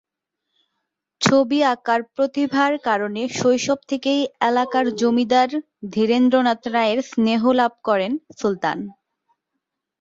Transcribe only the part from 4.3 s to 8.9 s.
এলাকার জমিদার ধীরেন্দ্রনাথ রায়ের স্নেহ লাভ করেন সুলতান।